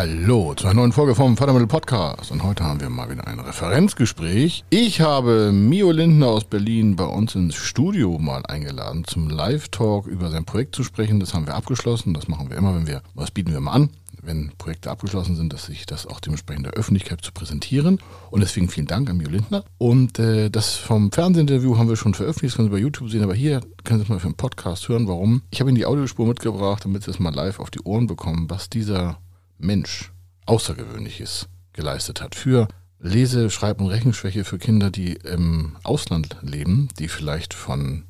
[0.00, 2.30] Hallo zu einer neuen Folge vom Fördermittel Podcast.
[2.30, 4.64] Und heute haben wir mal wieder ein Referenzgespräch.
[4.70, 10.30] Ich habe Mio Lindner aus Berlin bei uns ins Studio mal eingeladen, zum Live-Talk über
[10.30, 11.20] sein Projekt zu sprechen.
[11.20, 12.14] Das haben wir abgeschlossen.
[12.14, 13.90] Das machen wir immer, wenn wir, was bieten wir immer an?
[14.22, 17.98] wenn Projekte abgeschlossen sind, dass sich das auch dementsprechend der Öffentlichkeit zu präsentieren.
[18.30, 19.64] Und deswegen vielen Dank an Mio Lindner.
[19.78, 23.22] Und äh, das vom Fernsehinterview haben wir schon veröffentlicht, das können Sie bei YouTube sehen,
[23.22, 25.08] aber hier können Sie es mal für einen Podcast hören.
[25.08, 25.42] Warum?
[25.50, 28.50] Ich habe Ihnen die Audiospur mitgebracht, damit Sie es mal live auf die Ohren bekommen,
[28.50, 29.18] was dieser
[29.60, 30.12] Mensch
[30.46, 37.08] Außergewöhnliches geleistet hat für Lese-, Schreib- und Rechenschwäche für Kinder, die im Ausland leben, die
[37.08, 38.04] vielleicht von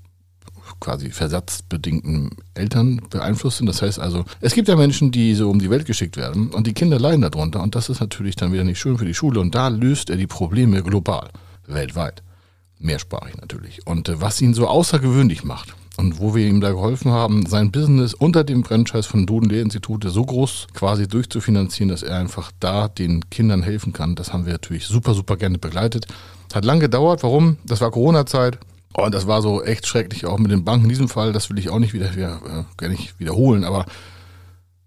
[0.78, 3.66] quasi versatzbedingten Eltern beeinflusst sind.
[3.66, 6.66] Das heißt also, es gibt ja Menschen, die so um die Welt geschickt werden und
[6.66, 9.40] die Kinder leiden darunter und das ist natürlich dann wieder nicht schön für die Schule
[9.40, 11.30] und da löst er die Probleme global,
[11.66, 12.22] weltweit.
[12.78, 13.86] Mehrsprachig natürlich.
[13.86, 17.70] Und äh, was ihn so außergewöhnlich macht, und wo wir ihm da geholfen haben, sein
[17.70, 23.28] Business unter dem Franchise von Duden-Lehrinstitute so groß quasi durchzufinanzieren, dass er einfach da den
[23.30, 24.14] Kindern helfen kann.
[24.14, 26.06] Das haben wir natürlich super, super gerne begleitet.
[26.54, 27.22] Hat lang gedauert.
[27.22, 27.58] Warum?
[27.64, 28.58] Das war Corona-Zeit.
[28.92, 31.32] Und oh, das war so echt schrecklich, auch mit den Banken in diesem Fall.
[31.32, 33.64] Das will ich auch nicht wieder, wieder äh, gar nicht wiederholen.
[33.64, 33.86] Aber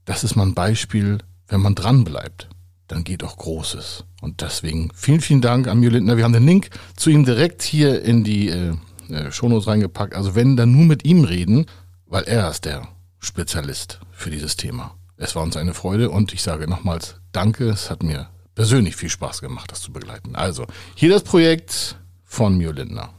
[0.04, 2.50] das ist mal ein Beispiel, wenn man dran bleibt,
[2.88, 4.04] dann geht auch Großes.
[4.22, 6.18] Und deswegen vielen, vielen Dank an Mio Lindner.
[6.18, 8.74] Wir haben den Link zu ihm direkt hier in die äh,
[9.14, 10.16] äh, Shownotes reingepackt.
[10.16, 11.66] Also wenn, dann nur mit ihm reden,
[12.06, 12.88] weil er ist der
[13.20, 14.96] Spezialist für dieses Thema.
[15.18, 17.70] Es war uns eine Freude und ich sage nochmals Danke.
[17.70, 20.36] Es hat mir persönlich viel Spaß gemacht, das zu begleiten.
[20.36, 23.10] Also, hier das Projekt von Mio Lindner.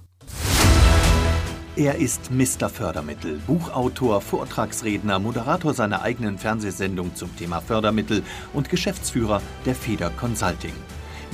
[1.76, 2.68] Er ist Mr.
[2.68, 10.74] Fördermittel, Buchautor, Vortragsredner, Moderator seiner eigenen Fernsehsendung zum Thema Fördermittel und Geschäftsführer der Feder Consulting.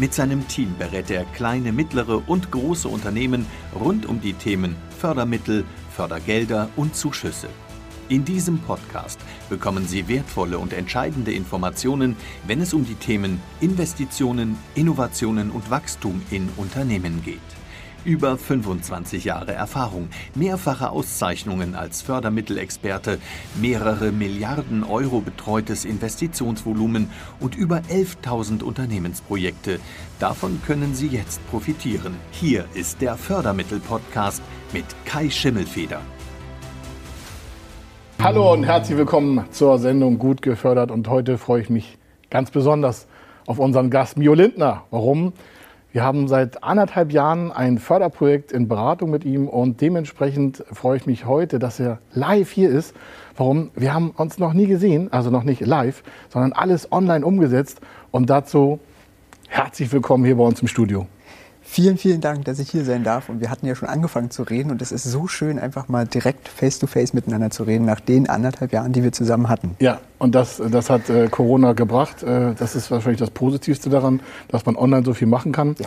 [0.00, 3.44] Mit seinem Team berät er kleine, mittlere und große Unternehmen
[3.78, 5.62] rund um die Themen Fördermittel,
[5.94, 7.50] Fördergelder und Zuschüsse.
[8.08, 14.56] In diesem Podcast bekommen Sie wertvolle und entscheidende Informationen, wenn es um die Themen Investitionen,
[14.74, 17.38] Innovationen und Wachstum in Unternehmen geht.
[18.06, 23.18] Über 25 Jahre Erfahrung, mehrfache Auszeichnungen als Fördermittelexperte,
[23.60, 27.10] mehrere Milliarden Euro betreutes Investitionsvolumen
[27.40, 29.80] und über 11.000 Unternehmensprojekte.
[30.18, 32.16] Davon können Sie jetzt profitieren.
[32.30, 34.40] Hier ist der Fördermittel-Podcast
[34.72, 36.00] mit Kai Schimmelfeder.
[38.22, 40.90] Hallo und herzlich willkommen zur Sendung Gut gefördert.
[40.90, 41.98] Und heute freue ich mich
[42.30, 43.06] ganz besonders
[43.46, 44.84] auf unseren Gast Mio Lindner.
[44.90, 45.34] Warum?
[45.92, 51.06] Wir haben seit anderthalb Jahren ein Förderprojekt in Beratung mit ihm und dementsprechend freue ich
[51.06, 52.94] mich heute, dass er live hier ist.
[53.36, 53.72] Warum?
[53.74, 57.80] Wir haben uns noch nie gesehen, also noch nicht live, sondern alles online umgesetzt.
[58.12, 58.78] Und dazu
[59.48, 61.08] herzlich willkommen hier bei uns im Studio.
[61.72, 63.28] Vielen, vielen Dank, dass ich hier sein darf.
[63.28, 64.72] Und wir hatten ja schon angefangen zu reden.
[64.72, 68.28] Und es ist so schön, einfach mal direkt face-to-face -face miteinander zu reden, nach den
[68.28, 69.76] anderthalb Jahren, die wir zusammen hatten.
[69.78, 72.24] Ja, und das, das hat äh, Corona gebracht.
[72.24, 75.76] Äh, das ist wahrscheinlich das Positivste daran, dass man online so viel machen kann.
[75.78, 75.86] Ja.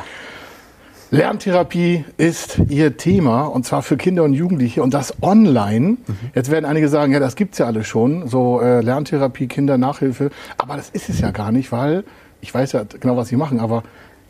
[1.12, 5.98] Lerntherapie ist Ihr Thema und zwar für Kinder und Jugendliche und das online.
[6.08, 6.16] Mhm.
[6.34, 10.30] Jetzt werden einige sagen, ja, das gibt's ja alle schon, so äh, Lerntherapie, Kindernachhilfe.
[10.58, 12.06] Aber das ist es ja gar nicht, weil
[12.40, 13.84] ich weiß ja genau, was Sie machen, aber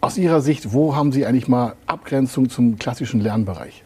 [0.03, 3.83] aus Ihrer Sicht, wo haben Sie eigentlich mal Abgrenzung zum klassischen Lernbereich?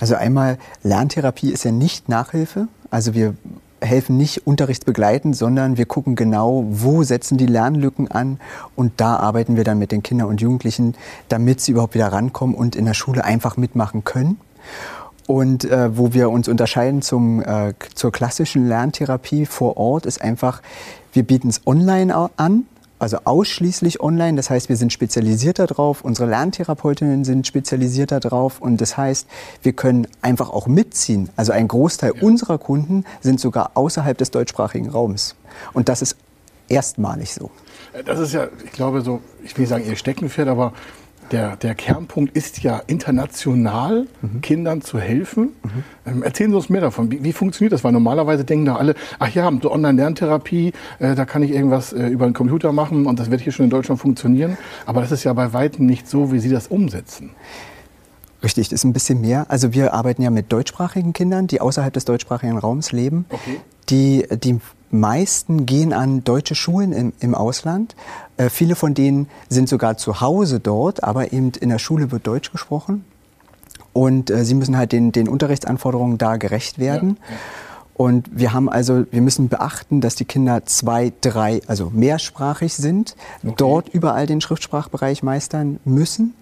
[0.00, 2.66] Also einmal, Lerntherapie ist ja nicht Nachhilfe.
[2.90, 3.34] Also wir
[3.80, 8.40] helfen nicht unterrichtsbegleitend, sondern wir gucken genau, wo setzen die Lernlücken an
[8.74, 10.94] und da arbeiten wir dann mit den Kindern und Jugendlichen,
[11.28, 14.40] damit sie überhaupt wieder rankommen und in der Schule einfach mitmachen können.
[15.26, 20.62] Und äh, wo wir uns unterscheiden zum, äh, zur klassischen Lerntherapie vor Ort, ist einfach,
[21.12, 22.66] wir bieten es online an,
[23.04, 24.34] also ausschließlich online.
[24.36, 29.28] Das heißt, wir sind spezialisiert darauf, unsere Lerntherapeutinnen sind spezialisiert darauf und das heißt,
[29.62, 31.28] wir können einfach auch mitziehen.
[31.36, 32.22] Also ein Großteil ja.
[32.22, 35.36] unserer Kunden sind sogar außerhalb des deutschsprachigen Raums.
[35.74, 36.16] Und das ist
[36.68, 37.50] erstmalig so.
[38.06, 40.72] Das ist ja, ich glaube, so, ich will sagen, ihr Steckenpferd, aber
[41.30, 44.40] der, der Kernpunkt ist ja international mhm.
[44.40, 45.50] Kindern zu helfen.
[45.62, 45.84] Mhm.
[46.06, 47.10] Ähm, erzählen Sie uns mehr davon.
[47.10, 47.84] Wie, wie, funktioniert das?
[47.84, 52.06] Weil normalerweise denken doch alle, ach ja, so Online-Lerntherapie, äh, da kann ich irgendwas äh,
[52.06, 54.56] über den Computer machen und das wird hier schon in Deutschland funktionieren.
[54.86, 57.30] Aber das ist ja bei weitem nicht so, wie Sie das umsetzen.
[58.42, 59.46] Richtig, das ist ein bisschen mehr.
[59.48, 63.24] Also wir arbeiten ja mit deutschsprachigen Kindern, die außerhalb des deutschsprachigen Raums leben.
[63.30, 63.60] Okay.
[63.90, 64.60] Die, die
[64.90, 67.94] meisten gehen an deutsche Schulen im, im Ausland.
[68.36, 72.26] Äh, viele von denen sind sogar zu Hause dort, aber eben in der Schule wird
[72.26, 73.04] Deutsch gesprochen.
[73.92, 77.18] Und äh, sie müssen halt den, den Unterrichtsanforderungen da gerecht werden.
[77.20, 77.40] Ja, ja.
[77.94, 83.14] Und wir haben also, wir müssen beachten, dass die Kinder zwei, drei, also mehrsprachig sind,
[83.44, 83.54] okay.
[83.56, 86.34] dort überall den Schriftsprachbereich meistern müssen.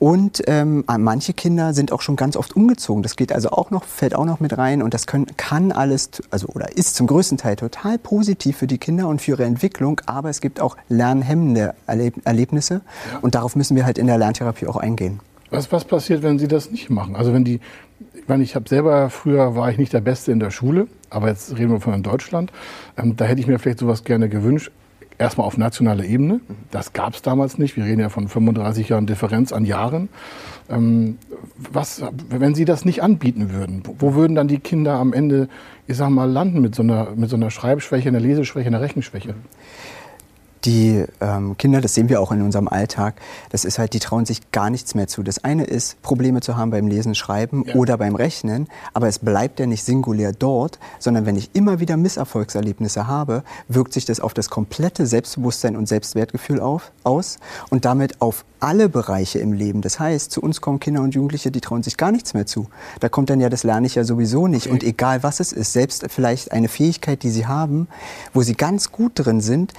[0.00, 3.02] Und ähm, manche Kinder sind auch schon ganz oft umgezogen.
[3.02, 4.82] Das geht also auch noch, fällt auch noch mit rein.
[4.82, 8.78] Und das können, kann alles, also oder ist zum größten Teil total positiv für die
[8.78, 10.00] Kinder und für ihre Entwicklung.
[10.06, 12.80] Aber es gibt auch lernhemmende Erleb Erlebnisse.
[13.12, 13.18] Ja.
[13.20, 15.20] Und darauf müssen wir halt in der Lerntherapie auch eingehen.
[15.50, 17.14] Was, was passiert, wenn Sie das nicht machen?
[17.14, 17.60] Also wenn die,
[18.14, 21.28] ich meine, ich habe selber, früher war ich nicht der Beste in der Schule, aber
[21.28, 22.52] jetzt reden wir von Deutschland.
[22.96, 24.72] Ähm, da hätte ich mir vielleicht sowas gerne gewünscht
[25.20, 26.40] erstmal auf nationaler Ebene.
[26.70, 27.76] Das gab es damals nicht.
[27.76, 30.08] Wir reden ja von 35 Jahren Differenz an Jahren.
[30.68, 31.18] Ähm,
[31.56, 35.48] was, wenn Sie das nicht anbieten würden, wo würden dann die Kinder am Ende,
[35.86, 39.34] ich sag mal, landen mit so einer, mit so einer Schreibschwäche, einer Leseschwäche, einer Rechenschwäche?
[40.64, 43.14] Die ähm, Kinder, das sehen wir auch in unserem Alltag,
[43.50, 45.22] das ist halt, die trauen sich gar nichts mehr zu.
[45.22, 47.74] Das eine ist, Probleme zu haben beim Lesen, Schreiben ja.
[47.74, 51.96] oder beim Rechnen, aber es bleibt ja nicht singulär dort, sondern wenn ich immer wieder
[51.96, 57.38] Misserfolgserlebnisse habe, wirkt sich das auf das komplette Selbstbewusstsein und Selbstwertgefühl auf, aus
[57.70, 59.80] und damit auf alle Bereiche im Leben.
[59.80, 62.68] Das heißt, zu uns kommen Kinder und Jugendliche, die trauen sich gar nichts mehr zu.
[63.00, 64.66] Da kommt dann ja, das lerne ich ja sowieso nicht.
[64.66, 64.72] Okay.
[64.72, 67.88] Und egal was es ist, selbst vielleicht eine Fähigkeit, die sie haben,
[68.34, 69.72] wo sie ganz gut drin sind,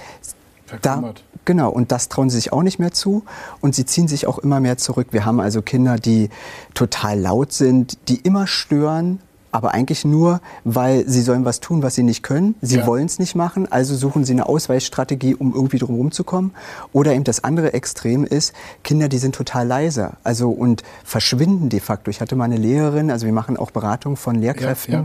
[0.80, 1.14] da,
[1.44, 3.24] genau, und das trauen sie sich auch nicht mehr zu
[3.60, 5.08] und sie ziehen sich auch immer mehr zurück.
[5.10, 6.30] Wir haben also Kinder, die
[6.74, 9.20] total laut sind, die immer stören,
[9.52, 12.54] aber eigentlich nur, weil sie sollen was tun, was sie nicht können.
[12.62, 12.86] Sie ja.
[12.86, 16.52] wollen es nicht machen, also suchen sie eine Ausweichstrategie, um irgendwie drum zu kommen.
[16.92, 21.80] Oder eben das andere Extrem ist, Kinder, die sind total leise, also und verschwinden de
[21.80, 22.10] facto.
[22.10, 24.92] Ich hatte mal eine Lehrerin, also wir machen auch Beratung von Lehrkräften.
[24.94, 25.00] Ja,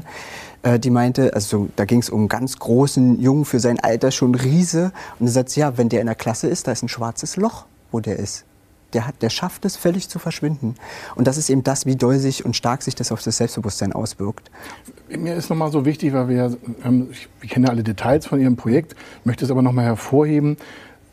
[0.63, 3.79] ja äh, die meinte, also da ging es um einen ganz großen Jungen für sein
[3.79, 4.91] Alter, schon Riese.
[5.19, 7.65] Und sie sagt, ja, wenn der in der Klasse ist, da ist ein schwarzes Loch,
[7.91, 8.46] wo der ist.
[8.93, 10.75] Der, hat, der schafft es völlig zu verschwinden.
[11.15, 13.91] Und das ist eben das, wie doll sich und stark sich das auf das Selbstbewusstsein
[13.91, 14.49] auswirkt.
[15.09, 17.09] Mir ist nochmal so wichtig, weil wir, ähm,
[17.41, 18.95] ich kenne alle Details von Ihrem Projekt,
[19.25, 20.57] möchte es aber nochmal hervorheben,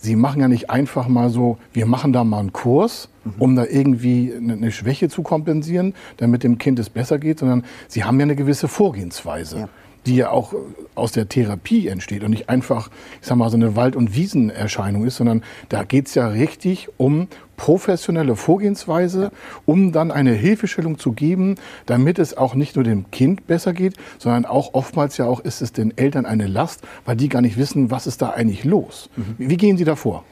[0.04, 3.64] Sie machen ja nicht einfach mal so, wir machen da mal einen Kurs, um da
[3.64, 8.24] irgendwie eine Schwäche zu kompensieren, damit dem Kind es besser geht, sondern Sie haben ja
[8.24, 9.60] eine gewisse Vorgehensweise.
[9.60, 9.68] Ja
[10.06, 10.54] die ja auch
[10.94, 12.90] aus der Therapie entsteht und nicht einfach,
[13.20, 16.88] ich sag mal, so eine Wald- und Wiesenerscheinung ist, sondern da geht es ja richtig
[16.96, 19.30] um professionelle Vorgehensweise,
[19.64, 21.54] um dann eine Hilfestellung zu geben,
[21.86, 25.62] damit es auch nicht nur dem Kind besser geht, sondern auch oftmals ja auch ist
[25.62, 29.08] es den Eltern eine Last, weil die gar nicht wissen, was ist da eigentlich los.
[29.16, 29.34] Mhm.
[29.38, 30.24] Wie gehen Sie da vor?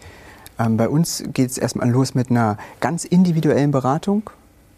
[0.58, 4.30] Ähm, bei uns geht es erstmal los mit einer ganz individuellen Beratung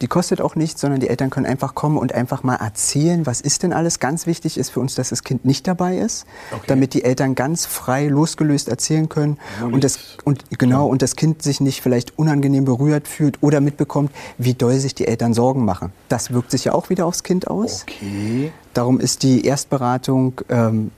[0.05, 3.41] die kostet auch nichts, sondern die Eltern können einfach kommen und einfach mal erzählen, was
[3.41, 4.01] ist denn alles.
[4.01, 6.65] Ganz wichtig ist für uns, dass das Kind nicht dabei ist, okay.
[6.67, 11.41] damit die Eltern ganz frei, losgelöst erzählen können und das, und, genau, und das Kind
[11.41, 15.91] sich nicht vielleicht unangenehm berührt fühlt oder mitbekommt, wie doll sich die Eltern Sorgen machen.
[16.11, 17.87] Das wirkt sich ja auch wieder aufs Kind aus.
[17.89, 18.53] Okay.
[18.75, 20.91] Darum ist die Erstberatung ähm,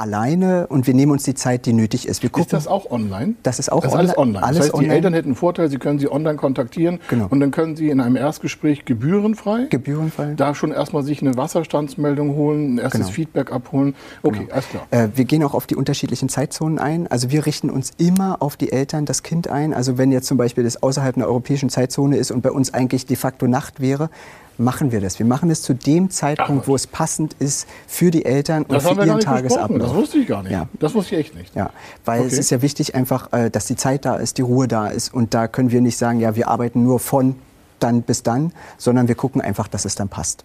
[0.00, 2.22] alleine und wir nehmen uns die Zeit, die nötig ist.
[2.22, 3.34] Wir gucken, ist das auch online?
[3.42, 4.44] Das ist auch das ist alles online.
[4.44, 4.88] Alles das heißt, online.
[4.88, 7.26] die Eltern hätten einen Vorteil, sie können sie online kontaktieren genau.
[7.30, 10.34] und dann können sie in einem Erstgespräch gebührenfrei, gebührenfrei.
[10.36, 13.12] da schon erstmal sich eine Wasserstandsmeldung holen, ein erstes genau.
[13.12, 13.94] Feedback abholen.
[14.22, 14.52] Okay, genau.
[14.52, 14.86] alles klar.
[14.90, 17.06] Äh, wir gehen auch auf die unterschiedlichen Zeitzonen ein.
[17.06, 19.74] Also wir richten uns immer auf die Eltern, das Kind ein.
[19.74, 23.06] Also wenn jetzt zum Beispiel das außerhalb einer europäischen Zeitzone ist und bei uns eigentlich
[23.06, 24.10] de facto Nacht wäre,
[24.58, 25.18] machen wir das.
[25.18, 28.82] Wir machen es zu dem Zeitpunkt, Ach, wo es passend ist für die Eltern und
[28.82, 29.78] für ihren Tagesablauf.
[29.78, 30.52] Das wusste ich gar nicht.
[30.52, 30.68] Ja.
[30.78, 31.54] Das wusste ich echt nicht.
[31.54, 31.70] Ja,
[32.04, 32.28] weil okay.
[32.28, 35.14] es ist ja wichtig einfach, äh, dass die Zeit da ist, die Ruhe da ist
[35.14, 37.36] und da können wir nicht sagen, ja, wir arbeiten nur von
[37.78, 40.44] dann bis dann, sondern wir gucken einfach, dass es dann passt.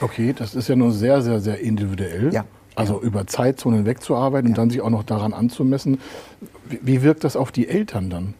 [0.00, 2.32] Okay, das ist ja nur sehr, sehr, sehr individuell.
[2.32, 2.44] Ja.
[2.74, 4.52] Also über Zeitzonen wegzuarbeiten ja.
[4.52, 6.00] und dann sich auch noch daran anzumessen.
[6.68, 8.34] Wie wirkt das auf die Eltern dann?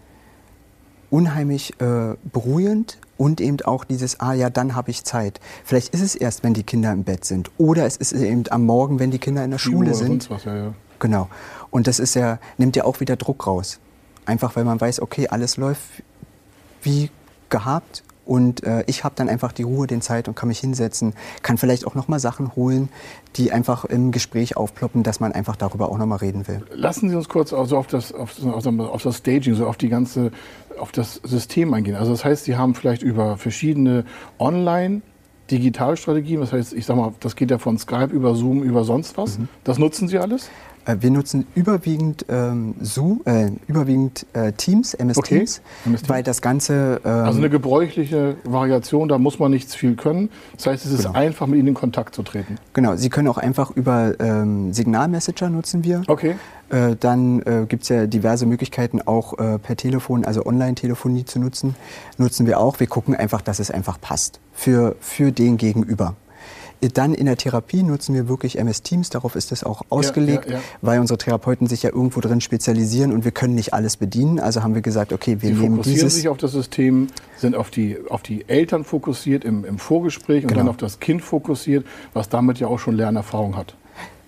[1.12, 5.38] Unheimlich äh, beruhigend, und eben auch dieses, ah ja, dann habe ich Zeit.
[5.64, 7.52] Vielleicht ist es erst, wenn die Kinder im Bett sind.
[7.56, 10.28] Oder es ist eben am Morgen, wenn die Kinder in der Schule sind.
[10.28, 10.74] Was, ja, ja.
[10.98, 11.28] Genau.
[11.70, 13.78] Und das ist ja, nimmt ja auch wieder Druck raus.
[14.26, 16.02] Einfach weil man weiß, okay, alles läuft
[16.82, 17.10] wie
[17.48, 21.14] gehabt und äh, ich habe dann einfach die Ruhe, den Zeit und kann mich hinsetzen,
[21.42, 22.88] kann vielleicht auch nochmal Sachen holen,
[23.36, 26.62] die einfach im Gespräch aufploppen, dass man einfach darüber auch nochmal reden will.
[26.72, 30.30] Lassen Sie uns kurz also auf, das, auf, auf das Staging, so auf die ganze,
[30.78, 31.96] auf das System eingehen.
[31.96, 34.04] Also das heißt, Sie haben vielleicht über verschiedene
[34.38, 35.02] Online-
[35.50, 39.18] Digitalstrategien, das heißt, ich sag mal, das geht ja von Skype über Zoom, über sonst
[39.18, 39.38] was.
[39.38, 39.48] Mhm.
[39.64, 40.48] Das nutzen Sie alles?
[40.84, 45.38] Äh, wir nutzen überwiegend ähm, Zoom, äh, überwiegend äh, Teams, MS okay.
[45.38, 47.00] Teams, MS weil das Ganze.
[47.04, 50.30] Ähm, also eine gebräuchliche Variation, da muss man nichts viel können.
[50.56, 51.14] Das heißt, es ist genau.
[51.14, 52.56] einfach, mit Ihnen in Kontakt zu treten.
[52.72, 56.02] Genau, Sie können auch einfach über ähm, Signalmessenger nutzen wir.
[56.06, 56.36] Okay.
[56.72, 61.38] Äh, dann äh, gibt es ja diverse Möglichkeiten, auch äh, per Telefon, also Online-Telefonie zu
[61.38, 61.76] nutzen.
[62.16, 62.80] Nutzen wir auch.
[62.80, 66.16] Wir gucken einfach, dass es einfach passt für, für den Gegenüber.
[66.94, 70.52] Dann in der Therapie nutzen wir wirklich MS Teams, darauf ist es auch ausgelegt, ja,
[70.52, 70.64] ja, ja.
[70.80, 74.40] weil unsere Therapeuten sich ja irgendwo drin spezialisieren und wir können nicht alles bedienen.
[74.40, 76.14] Also haben wir gesagt, okay, wir Sie nehmen fokussieren dieses.
[76.16, 80.48] sich auf das System, sind auf die, auf die Eltern fokussiert im, im Vorgespräch und
[80.48, 80.60] Genau.
[80.60, 83.74] dann auf das Kind fokussiert, was damit ja auch schon Lernerfahrung hat.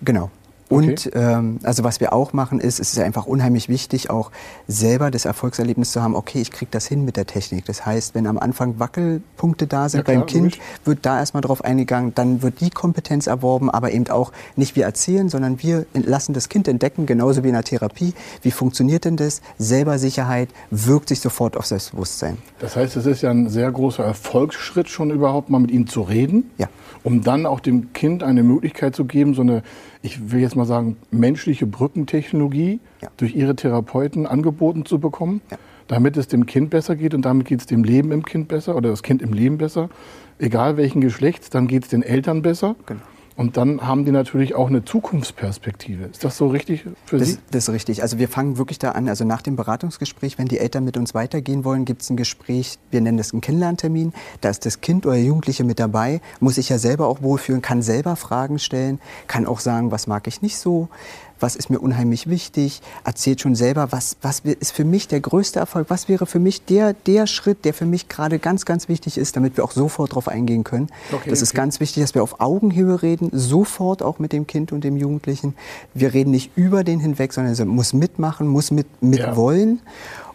[0.01, 0.29] Genau.
[0.67, 0.89] Okay.
[0.89, 4.31] Und ähm, also was wir auch machen ist, es ist einfach unheimlich wichtig, auch
[4.67, 7.65] selber das Erfolgserlebnis zu haben, okay, ich kriege das hin mit der Technik.
[7.65, 10.59] Das heißt, wenn am Anfang Wackelpunkte da sind Ja, klar, beim Kind, logisch.
[10.83, 14.85] wird da erstmal drauf eingegangen, dann wird die Kompetenz erworben, aber eben auch nicht wir
[14.85, 18.13] erzählen, sondern wir lassen das Kind entdecken, genauso wie in der Therapie.
[18.41, 19.41] Wie funktioniert denn das?
[19.59, 22.37] Selber Sicherheit wirkt sich sofort auf Selbstbewusstsein.
[22.59, 26.01] Das heißt, es ist ja ein sehr großer Erfolgsschritt schon überhaupt mal mit ihnen zu
[26.01, 26.67] reden, Ja.
[27.05, 29.61] Um dann auch dem Kind eine Möglichkeit zu geben, so eine,
[30.01, 33.09] ich will jetzt mal sagen, menschliche Brückentechnologie Ja.
[33.17, 35.57] durch ihre Therapeuten angeboten zu bekommen, Ja.
[35.87, 38.75] damit es dem Kind besser geht und damit geht es dem Leben im Kind besser
[38.75, 39.89] oder das Kind im Leben besser,
[40.39, 42.75] egal welchen Geschlechts, dann geht es den Eltern besser.
[42.87, 43.01] Genau.
[43.37, 46.05] Und dann haben die natürlich auch eine Zukunftsperspektive.
[46.05, 47.33] Ist das so richtig für Sie?
[47.33, 48.01] Das, das ist richtig.
[48.01, 49.09] Also wir fangen wirklich da an.
[49.09, 52.79] Also nach dem Beratungsgespräch, wenn die Eltern mit uns weitergehen wollen, gibt es ein Gespräch,
[52.91, 54.13] wir nennen das einen Kennenlerntermin.
[54.39, 57.81] Da ist das Kind oder Jugendliche mit dabei, muss sich ja selber auch wohlfühlen, kann
[57.81, 60.87] selber Fragen stellen, kann auch sagen, was mag ich nicht so,
[61.39, 65.59] was ist mir unheimlich wichtig, erzählt schon selber, was, was ist für mich der größte
[65.59, 69.17] Erfolg, was wäre für mich der, der Schritt, der für mich gerade ganz, ganz wichtig
[69.17, 70.87] ist, damit wir auch sofort darauf eingehen können.
[71.11, 71.57] Okay, das ist okay.
[71.57, 75.55] ganz wichtig, dass wir auf Augenhöhe reden, sofort auch mit dem Kind und dem Jugendlichen.
[75.93, 79.35] Wir reden nicht über den hinweg, sondern er muss mitmachen, muss mit, mit Ja.
[79.35, 79.81] wollen.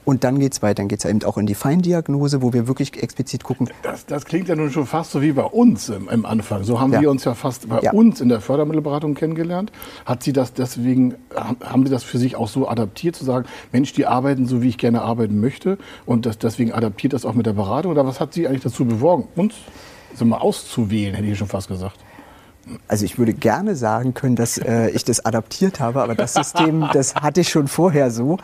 [0.05, 0.75] Und dann geht es weiter.
[0.77, 4.25] Dann geht es eben auch in die Feindiagnose, wo wir wirklich explizit gucken, Das, das
[4.25, 6.65] klingt ja nun schon fast so wie bei uns im, im Anfang.
[6.65, 7.01] So haben Ja.
[7.01, 7.93] wir uns ja fast bei Ja.
[7.93, 9.73] uns in der Fördermittelberatung kennengelernt.
[10.07, 13.93] Hat sie das deswegen, haben- Sie das für sich auch so adaptiert, zu sagen, Mensch,
[13.93, 17.47] die arbeiten so, wie ich gerne arbeiten möchte und das, deswegen adaptiert das auch mit
[17.47, 17.93] der Beratung?
[17.93, 19.55] Oder was hat Sie eigentlich dazu bewogen, uns
[20.15, 21.97] so mal auszuwählen, hätte ich schon fast gesagt?
[22.89, 26.89] Also ich würde gerne sagen können, dass äh, ich das adaptiert habe, aber das System,
[26.93, 28.39] das hatte ich schon vorher so.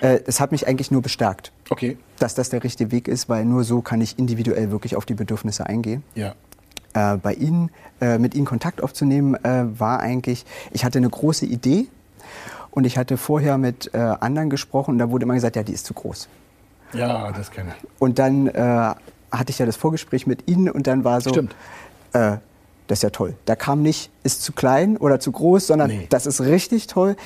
[0.00, 3.44] Äh, es hat mich eigentlich nur bestärkt, Okay, dass das der richtige Weg ist, weil
[3.44, 6.02] nur so kann ich individuell wirklich auf die Bedürfnisse eingehen.
[6.14, 6.34] ja.
[6.94, 7.70] Äh, bei Ihnen,
[8.00, 11.88] äh, mit Ihnen Kontakt aufzunehmen, äh, war eigentlich, ich hatte eine große Idee
[12.70, 15.72] und ich hatte vorher mit äh, anderen gesprochen und da wurde immer gesagt, ja, die
[15.74, 16.26] ist zu groß.
[16.94, 17.88] Ja, das kenne ich.
[17.98, 18.94] Und dann äh,
[19.30, 21.54] hatte ich ja das Vorgespräch mit Ihnen und dann war so, Stimmt.
[22.86, 23.34] Das ist ja toll.
[23.46, 26.06] Da kam nicht, ist zu klein oder zu groß, sondern Nee.
[26.10, 27.16] das ist richtig toll.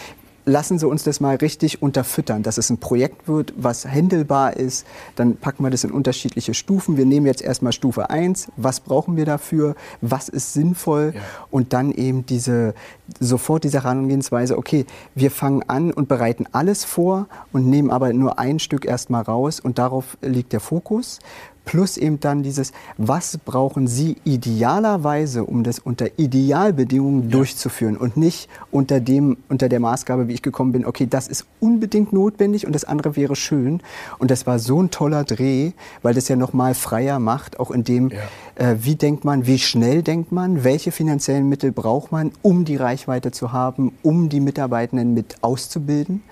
[0.46, 4.86] Lassen Sie uns das mal richtig unterfüttern, dass es ein Projekt wird, was händelbar ist.
[5.14, 6.96] Dann packen wir das in unterschiedliche Stufen.
[6.96, 8.48] Wir nehmen jetzt erstmal Stufe 1.
[8.56, 9.74] Was brauchen wir dafür?
[10.00, 11.12] Was ist sinnvoll?
[11.14, 11.20] Ja.
[11.50, 12.72] Und dann eben diese,
[13.20, 18.38] sofort diese Herangehensweise, okay, wir fangen an und bereiten alles vor und nehmen aber nur
[18.38, 21.18] ein Stück erstmal raus und darauf liegt der Fokus.
[21.64, 28.48] Plus eben dann dieses, was brauchen Sie idealerweise, um das unter Idealbedingungen durchzuführen und nicht
[28.70, 32.74] unter, dem, unter der Maßgabe, wie ich gekommen bin, okay, das ist unbedingt notwendig und
[32.74, 33.80] das andere wäre schön.
[34.18, 37.84] Und das war so ein toller Dreh, weil das ja nochmal freier macht, auch in
[37.84, 38.70] dem, Ja.
[38.70, 42.76] äh, wie denkt man, wie schnell denkt man, welche finanziellen Mittel braucht man, um die
[42.76, 46.22] Reichweite zu haben, um die Mitarbeitenden mit auszubilden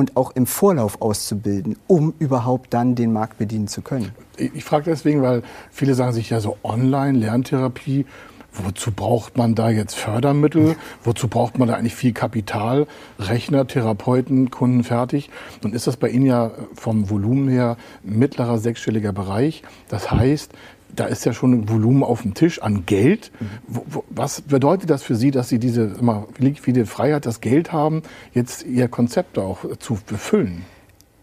[0.00, 4.12] und auch im Vorlauf auszubilden, um überhaupt dann den Markt bedienen zu können.
[4.38, 8.06] Ich frage deswegen, weil viele sagen sich ja so Online-Lerntherapie.
[8.52, 10.74] Wozu braucht man da jetzt Fördermittel?
[11.04, 12.86] Wozu braucht man da eigentlich viel Kapital?
[13.18, 15.28] Rechner, Therapeuten, Kunden fertig?
[15.62, 19.62] Nun ist das bei Ihnen ja vom Volumen her mittlerer sechsstelliger Bereich.
[19.88, 20.52] Das heißt,
[20.94, 23.30] da ist ja schon ein Volumen auf dem Tisch an Geld.
[23.66, 28.02] Wo, was bedeutet das für Sie, dass Sie diese immer, liquide Freiheit, das Geld haben,
[28.32, 30.64] jetzt Ihr Konzept auch zu befüllen?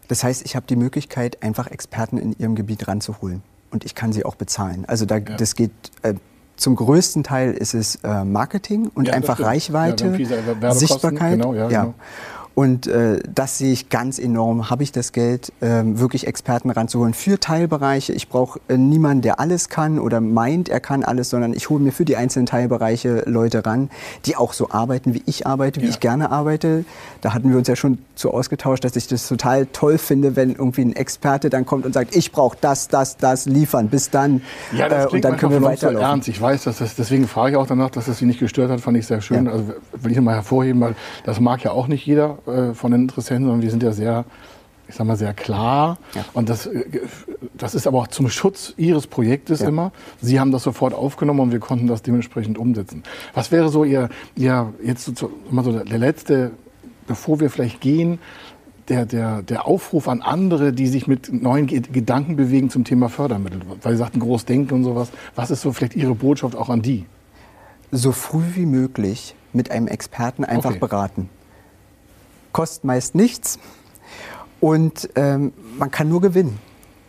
[0.08, 3.42] Das heißt, ich habe die Möglichkeit, einfach Experten in ihrem Gebiet ranzuholen.
[3.70, 4.84] Und ich kann sie auch bezahlen.
[4.86, 5.70] Also da, das geht
[6.02, 6.14] äh,
[6.56, 9.38] zum größten Teil ist es äh, Marketing und Ja, einfach.
[9.38, 11.38] Ja, Reichweite, Werbekosten, Sichtbarkeit.
[11.38, 11.94] genau, ja, genau.
[12.58, 14.68] Und äh, das sehe ich ganz enorm.
[14.68, 18.12] Habe ich das Geld, ähm, wirklich Experten ranzuholen für Teilbereiche.
[18.12, 21.80] Ich brauche äh, niemanden, der alles kann oder meint, er kann alles, sondern ich hole
[21.80, 23.90] mir für die einzelnen Teilbereiche Leute ran,
[24.26, 25.90] die auch so arbeiten, wie ich arbeite, wie Ja.
[25.90, 26.84] ich gerne arbeite.
[27.20, 30.50] Da hatten wir uns ja schon zu ausgetauscht, dass ich das total toll finde, wenn
[30.50, 34.42] irgendwie ein Experte dann kommt und sagt, ich brauche das, das, das, liefern, bis dann.
[34.76, 36.10] Ja, das Äh, und dann können wir uns so weiterlaufen.
[36.10, 36.26] ernst.
[36.28, 38.80] Ich weiß, dass das, deswegen frage ich auch danach, dass das Sie nicht gestört hat,
[38.80, 39.46] fand ich sehr schön.
[39.46, 39.52] Ja.
[39.52, 43.02] Also will ich nochmal hervorheben, weil das mag ja auch nicht jeder äh, von den
[43.02, 44.24] Interessenten, sondern wir sind ja sehr,
[44.88, 45.98] ich sag mal, sehr klar.
[46.14, 46.24] Ja.
[46.32, 46.84] Und das, äh,
[47.56, 49.68] das ist aber auch zum Schutz Ihres Projektes Ja.
[49.68, 49.92] immer.
[50.20, 53.02] Sie haben das sofort aufgenommen und wir konnten das dementsprechend umsetzen.
[53.34, 56.52] Was wäre so Ihr, Ihr jetzt so, so, mal so der letzte,
[57.06, 58.18] bevor wir vielleicht gehen,
[58.88, 63.10] der, der, der Aufruf an andere, die sich mit neuen Ge- Gedanken bewegen zum Thema
[63.10, 65.10] Fördermittel, weil Sie sagten Großdenken und sowas.
[65.34, 67.04] Was ist so vielleicht Ihre Botschaft auch an die?
[67.90, 70.78] so früh wie möglich mit einem Experten einfach Okay.
[70.78, 71.30] beraten.
[72.52, 73.58] Kostet meist nichts
[74.60, 76.58] und ähm, man kann nur gewinnen.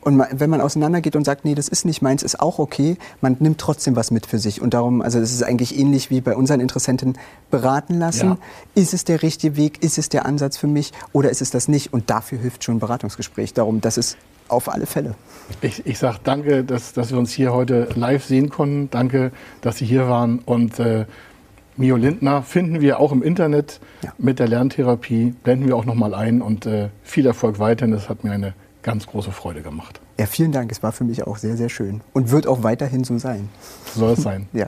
[0.01, 3.35] Und wenn man auseinandergeht und sagt, nee, das ist nicht meins, ist auch okay, man
[3.39, 4.61] nimmt trotzdem was mit für sich.
[4.61, 7.17] Und darum, also das ist eigentlich ähnlich wie bei unseren Interessenten
[7.51, 8.29] beraten lassen.
[8.29, 8.37] Ja.
[8.75, 9.83] Ist es der richtige Weg?
[9.83, 10.93] Ist es der Ansatz für mich?
[11.11, 11.91] Oder ist es das nicht?
[11.91, 13.53] Und dafür hilft schon ein Beratungsgespräch.
[13.53, 14.17] Darum, das ist
[14.47, 15.15] auf alle Fälle.
[15.61, 18.89] Ich, ich sage danke, dass, dass wir uns hier heute live sehen konnten.
[18.89, 19.31] Danke,
[19.61, 20.39] dass Sie hier waren.
[20.39, 21.05] Und äh,
[21.79, 24.11] Mio Lindner finden wir auch im Internet Ja.
[24.17, 25.33] mit der Lerntherapie.
[25.43, 26.41] Blenden wir auch nochmal ein.
[26.41, 27.93] Und äh, viel Erfolg weiterhin.
[27.93, 30.01] Das hat mir eine ganz große Freude gemacht.
[30.19, 30.71] Ja, vielen Dank.
[30.73, 32.01] Es war für mich auch sehr, sehr schön.
[32.11, 33.47] Und wird auch weiterhin so sein.
[33.93, 34.47] So soll es sein.
[34.53, 34.67] Ja.